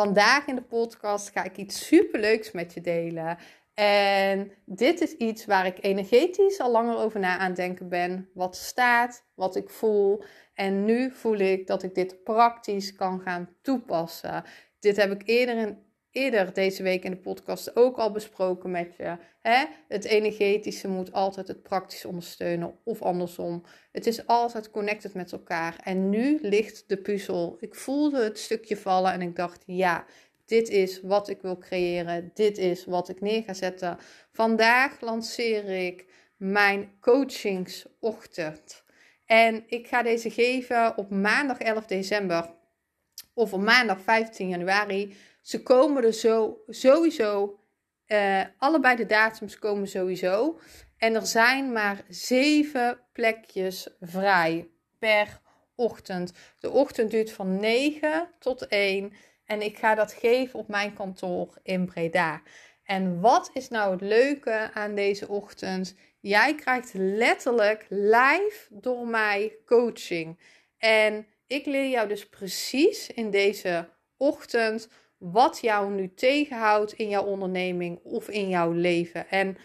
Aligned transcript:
Vandaag 0.00 0.46
in 0.46 0.54
de 0.54 0.62
podcast 0.62 1.30
ga 1.30 1.44
ik 1.44 1.56
iets 1.56 1.86
superleuks 1.86 2.52
met 2.52 2.74
je 2.74 2.80
delen. 2.80 3.38
En 3.74 4.52
dit 4.64 5.00
is 5.00 5.12
iets 5.12 5.44
waar 5.44 5.66
ik 5.66 5.84
energetisch 5.84 6.60
al 6.60 6.70
langer 6.70 6.96
over 6.96 7.20
na 7.20 7.38
aan 7.38 7.54
denken 7.54 7.88
ben. 7.88 8.30
Wat 8.34 8.56
staat, 8.56 9.24
wat 9.34 9.56
ik 9.56 9.70
voel. 9.70 10.24
En 10.54 10.84
nu 10.84 11.10
voel 11.10 11.38
ik 11.38 11.66
dat 11.66 11.82
ik 11.82 11.94
dit 11.94 12.24
praktisch 12.24 12.94
kan 12.94 13.20
gaan 13.20 13.56
toepassen. 13.62 14.44
Dit 14.78 14.96
heb 14.96 15.10
ik 15.10 15.22
eerder 15.24 15.56
in 15.56 15.78
eerder 16.12 16.52
deze 16.52 16.82
week 16.82 17.04
in 17.04 17.10
de 17.10 17.16
podcast 17.16 17.76
ook 17.76 17.96
al 17.96 18.10
besproken 18.10 18.70
met 18.70 18.96
je. 18.96 19.16
Hè? 19.40 19.64
Het 19.88 20.04
energetische 20.04 20.88
moet 20.88 21.12
altijd 21.12 21.48
het 21.48 21.62
praktisch 21.62 22.04
ondersteunen 22.04 22.78
of 22.84 23.02
andersom. 23.02 23.64
Het 23.92 24.06
is 24.06 24.26
altijd 24.26 24.70
connected 24.70 25.14
met 25.14 25.32
elkaar. 25.32 25.76
En 25.84 26.10
nu 26.10 26.38
ligt 26.42 26.84
de 26.86 26.96
puzzel. 26.96 27.56
Ik 27.60 27.74
voelde 27.74 28.24
het 28.24 28.38
stukje 28.38 28.76
vallen 28.76 29.12
en 29.12 29.22
ik 29.22 29.36
dacht, 29.36 29.62
ja, 29.66 30.04
dit 30.46 30.68
is 30.68 31.00
wat 31.02 31.28
ik 31.28 31.42
wil 31.42 31.58
creëren. 31.58 32.30
Dit 32.34 32.58
is 32.58 32.84
wat 32.84 33.08
ik 33.08 33.20
neer 33.20 33.42
ga 33.42 33.54
zetten. 33.54 33.98
Vandaag 34.32 35.00
lanceer 35.00 35.64
ik 35.86 36.06
mijn 36.36 36.92
coachingsochtend. 37.00 38.82
En 39.26 39.64
ik 39.66 39.86
ga 39.86 40.02
deze 40.02 40.30
geven 40.30 40.96
op 40.96 41.10
maandag 41.10 41.58
11 41.58 41.86
december 41.86 42.50
of 43.34 43.52
op 43.52 43.60
maandag 43.60 44.00
15 44.00 44.48
januari. 44.48 45.16
Ze 45.40 45.62
komen 45.62 46.04
er 46.04 46.12
zo, 46.12 46.62
sowieso. 46.68 47.58
Uh, 48.06 48.42
allebei 48.58 48.96
de 48.96 49.06
datums 49.06 49.58
komen 49.58 49.88
sowieso. 49.88 50.60
En 50.96 51.14
er 51.14 51.26
zijn 51.26 51.72
maar 51.72 52.04
zeven 52.08 53.00
plekjes 53.12 53.88
vrij 54.00 54.68
per 54.98 55.40
ochtend. 55.74 56.32
De 56.58 56.70
ochtend 56.70 57.10
duurt 57.10 57.32
van 57.32 57.60
9 57.60 58.28
tot 58.38 58.66
1. 58.66 59.12
En 59.44 59.62
ik 59.62 59.78
ga 59.78 59.94
dat 59.94 60.12
geven 60.12 60.58
op 60.58 60.68
mijn 60.68 60.94
kantoor 60.94 61.58
in 61.62 61.86
Breda. 61.86 62.42
En 62.84 63.20
wat 63.20 63.50
is 63.52 63.68
nou 63.68 63.92
het 63.92 64.00
leuke 64.00 64.70
aan 64.74 64.94
deze 64.94 65.28
ochtend? 65.28 65.94
Jij 66.20 66.54
krijgt 66.54 66.90
letterlijk 66.94 67.86
live 67.88 68.66
door 68.70 69.06
mij 69.06 69.56
coaching. 69.66 70.38
En 70.78 71.26
ik 71.46 71.66
leer 71.66 71.88
jou 71.88 72.08
dus 72.08 72.28
precies 72.28 73.10
in 73.10 73.30
deze 73.30 73.88
ochtend 74.16 74.88
wat 75.20 75.58
jou 75.60 75.92
nu 75.92 76.14
tegenhoudt 76.14 76.92
in 76.92 77.08
jouw 77.08 77.24
onderneming 77.24 78.00
of 78.02 78.28
in 78.28 78.48
jouw 78.48 78.72
leven. 78.72 79.28
En 79.28 79.56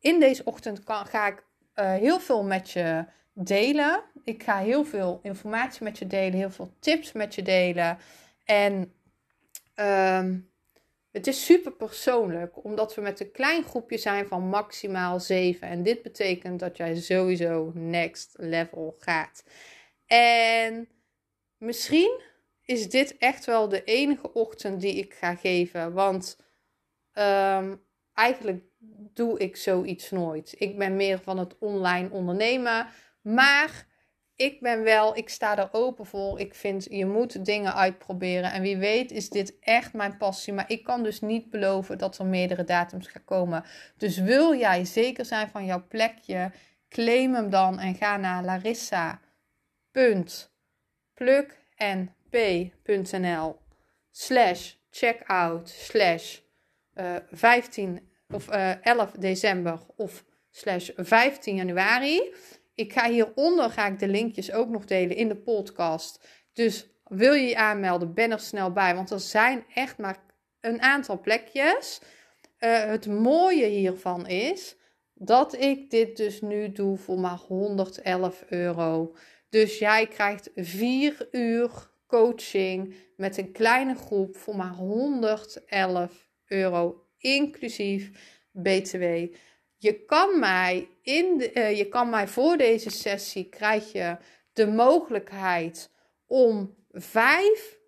in 0.00 0.20
deze 0.20 0.44
ochtend 0.44 0.80
ga 0.84 1.26
ik 1.26 1.44
uh, 1.74 1.92
heel 1.92 2.20
veel 2.20 2.44
met 2.44 2.70
je 2.70 3.04
delen. 3.32 4.02
Ik 4.24 4.42
ga 4.42 4.58
heel 4.58 4.84
veel 4.84 5.20
informatie 5.22 5.84
met 5.84 5.98
je 5.98 6.06
delen, 6.06 6.38
heel 6.38 6.50
veel 6.50 6.72
tips 6.80 7.12
met 7.12 7.34
je 7.34 7.42
delen. 7.42 7.98
En 8.44 8.92
um, 9.76 10.50
het 11.10 11.26
is 11.26 11.44
super 11.44 11.72
persoonlijk, 11.72 12.64
omdat 12.64 12.94
we 12.94 13.00
met 13.00 13.20
een 13.20 13.32
klein 13.32 13.64
groepje 13.64 13.98
zijn 13.98 14.28
van 14.28 14.48
maximaal 14.48 15.20
7. 15.20 15.68
En 15.68 15.82
dit 15.82 16.02
betekent 16.02 16.60
dat 16.60 16.76
jij 16.76 16.96
sowieso 16.96 17.70
next 17.74 18.34
level 18.36 18.96
gaat. 18.98 19.44
En 20.06 20.88
misschien 21.56 22.20
is 22.68 22.88
dit 22.88 23.16
echt 23.18 23.44
wel 23.44 23.68
de 23.68 23.84
enige 23.84 24.32
ochtend 24.32 24.80
die 24.80 24.94
ik 24.94 25.14
ga 25.14 25.34
geven. 25.34 25.92
Want 25.92 26.38
um, 27.12 27.82
eigenlijk 28.14 28.64
doe 29.14 29.38
ik 29.38 29.56
zoiets 29.56 30.10
nooit. 30.10 30.54
Ik 30.58 30.78
ben 30.78 30.96
meer 30.96 31.18
van 31.18 31.38
het 31.38 31.58
online 31.58 32.10
ondernemen. 32.10 32.86
Maar 33.22 33.86
ik 34.34 34.60
ben 34.60 34.82
wel, 34.82 35.16
ik 35.16 35.28
sta 35.28 35.58
er 35.58 35.68
open 35.72 36.06
voor. 36.06 36.40
Ik 36.40 36.54
vind 36.54 36.86
je 36.90 37.06
moet 37.06 37.44
dingen 37.44 37.74
uitproberen. 37.74 38.52
En 38.52 38.62
wie 38.62 38.76
weet 38.76 39.10
is 39.10 39.28
dit 39.28 39.58
echt 39.60 39.92
mijn 39.92 40.16
passie. 40.16 40.52
Maar 40.52 40.70
ik 40.70 40.84
kan 40.84 41.02
dus 41.02 41.20
niet 41.20 41.50
beloven 41.50 41.98
dat 41.98 42.18
er 42.18 42.26
meerdere 42.26 42.64
datums 42.64 43.08
gaan 43.08 43.24
komen. 43.24 43.64
Dus 43.96 44.18
wil 44.18 44.54
jij 44.54 44.84
zeker 44.84 45.24
zijn 45.24 45.48
van 45.48 45.64
jouw 45.64 45.86
plekje, 45.88 46.52
claim 46.88 47.34
hem 47.34 47.50
dan 47.50 47.78
en 47.78 47.94
ga 47.94 48.16
naar 48.16 48.44
larissa.plug.nl 52.30 53.58
slash 54.10 54.74
checkout 54.90 55.68
slash 55.68 56.38
15 57.32 57.96
eh, 57.96 58.36
of 58.36 58.48
uh, 58.48 58.70
eh, 58.70 58.78
11 58.82 59.10
december 59.18 59.80
of 59.96 60.24
slash 60.50 60.90
15 60.96 61.56
januari. 61.56 62.34
Ik 62.74 62.92
ga 62.92 63.10
hieronder 63.10 63.70
ga 63.70 63.86
ik 63.86 63.98
de 63.98 64.08
linkjes 64.08 64.52
ook 64.52 64.68
nog 64.68 64.84
delen 64.84 65.16
in 65.16 65.28
de 65.28 65.36
podcast. 65.36 66.26
Dus 66.52 66.86
wil 67.04 67.32
je 67.32 67.48
je 67.48 67.56
aanmelden, 67.56 68.14
ben 68.14 68.30
er 68.30 68.40
snel 68.40 68.72
bij. 68.72 68.94
Want 68.94 69.10
er 69.10 69.20
zijn 69.20 69.64
echt 69.74 69.98
maar 69.98 70.16
een 70.60 70.82
aantal 70.82 71.20
plekjes. 71.20 72.00
Uh, 72.60 72.84
het 72.84 73.06
mooie 73.06 73.66
hiervan 73.66 74.26
is 74.26 74.76
dat 75.14 75.60
ik 75.60 75.90
dit 75.90 76.16
dus 76.16 76.40
nu 76.40 76.72
doe 76.72 76.96
voor 76.96 77.18
maar 77.18 77.38
111 77.48 78.44
euro. 78.48 79.14
Dus 79.48 79.78
jij 79.78 80.06
krijgt 80.06 80.50
4 80.54 81.28
uur 81.30 81.90
coaching 82.08 82.94
met 83.16 83.36
een 83.36 83.52
kleine 83.52 83.94
groep 83.94 84.36
voor 84.36 84.56
maar 84.56 84.72
111 84.72 86.28
euro, 86.46 87.06
inclusief 87.18 88.10
BTW. 88.52 89.26
Je 89.76 90.04
kan 90.06 90.38
mij, 90.38 90.88
in 91.02 91.38
de, 91.38 91.50
uh, 91.54 91.76
je 91.76 91.88
kan 91.88 92.10
mij 92.10 92.28
voor 92.28 92.56
deze 92.56 92.90
sessie 92.90 93.48
krijg 93.48 93.92
je 93.92 94.16
de 94.52 94.66
mogelijkheid 94.66 95.90
om 96.26 96.74
vijf 96.90 97.78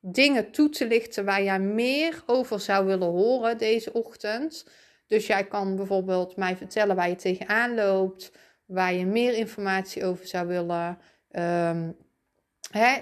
dingen 0.00 0.50
toe 0.50 0.68
te 0.68 0.86
lichten 0.86 1.24
waar 1.24 1.42
jij 1.42 1.60
meer 1.60 2.22
over 2.26 2.60
zou 2.60 2.86
willen 2.86 3.08
horen 3.08 3.58
deze 3.58 3.92
ochtend. 3.92 4.66
Dus 5.06 5.26
jij 5.26 5.46
kan 5.46 5.76
bijvoorbeeld 5.76 6.36
mij 6.36 6.56
vertellen 6.56 6.96
waar 6.96 7.08
je 7.08 7.16
tegenaan 7.16 7.74
loopt, 7.74 8.32
waar 8.66 8.94
je 8.94 9.06
meer 9.06 9.34
informatie 9.34 10.04
over 10.04 10.26
zou 10.26 10.46
willen. 10.46 10.98
Um, 11.32 11.96
hè, 12.70 13.00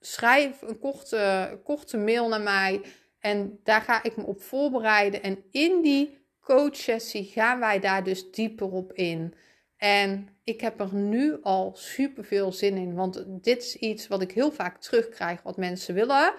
schrijf 0.00 0.62
een 0.62 0.78
korte, 0.78 1.60
korte 1.64 1.96
mail 1.96 2.28
naar 2.28 2.40
mij 2.40 2.80
en 3.20 3.60
daar 3.62 3.80
ga 3.80 4.02
ik 4.02 4.16
me 4.16 4.24
op 4.24 4.42
voorbereiden. 4.42 5.22
En 5.22 5.44
in 5.50 5.82
die 5.82 6.18
coachsessie 6.40 7.24
gaan 7.24 7.58
wij 7.58 7.80
daar 7.80 8.04
dus 8.04 8.30
dieper 8.30 8.72
op 8.72 8.92
in. 8.92 9.34
En 9.76 10.28
ik 10.44 10.60
heb 10.60 10.80
er 10.80 10.94
nu 10.94 11.38
al 11.42 11.72
super 11.74 12.24
veel 12.24 12.52
zin 12.52 12.76
in, 12.76 12.94
want 12.94 13.24
dit 13.26 13.62
is 13.62 13.76
iets 13.76 14.08
wat 14.08 14.22
ik 14.22 14.32
heel 14.32 14.52
vaak 14.52 14.80
terugkrijg 14.80 15.42
wat 15.42 15.56
mensen 15.56 15.94
willen. 15.94 16.34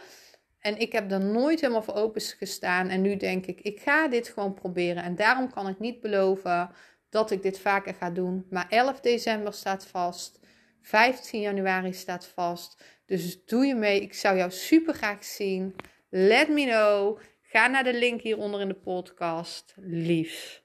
En 0.60 0.78
ik 0.78 0.92
heb 0.92 1.12
er 1.12 1.22
nooit 1.22 1.62
helemaal 1.62 1.84
voor 1.84 1.96
open 1.96 2.22
gestaan. 2.22 2.90
En 2.90 3.02
nu 3.02 3.18
denk 3.18 3.46
ik, 3.46 3.62
ik 3.62 3.80
ga 3.80 4.08
dit 4.08 4.28
gewoon 4.28 4.54
proberen. 4.54 5.04
En 5.04 5.16
daarom 5.16 5.52
kan 5.52 5.68
ik 5.68 5.80
niet 5.80 6.02
beloven 6.02 6.70
dat 7.10 7.32
ik 7.32 7.44
dit 7.44 7.60
vaker 7.60 7.94
ga 7.94 8.10
doen. 8.10 8.46
Maar 8.50 8.66
11 8.70 9.00
december 9.00 9.54
staat 9.54 9.86
vast. 9.86 10.40
15 10.86 11.42
januari 11.42 11.94
staat 11.94 12.28
vast. 12.28 12.84
Dus 13.06 13.46
doe 13.46 13.66
je 13.66 13.76
mee. 13.76 14.02
Ik 14.02 14.14
zou 14.14 14.38
jou 14.38 14.52
super 14.52 14.94
graag 14.94 15.24
zien. 15.24 15.76
Let 16.10 16.50
me 16.50 16.66
know. 16.66 17.20
Ga 17.42 17.68
naar 17.68 17.84
de 17.84 17.94
link 17.94 18.22
hieronder 18.22 18.62
in 18.62 18.68
de 18.68 18.74
podcast. 18.74 19.74
Liefs. 19.78 20.64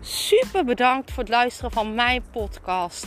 Super 0.00 0.64
bedankt 0.64 1.10
voor 1.10 1.22
het 1.22 1.32
luisteren 1.32 1.70
van 1.70 1.94
mijn 1.94 2.22
podcast. 2.30 3.06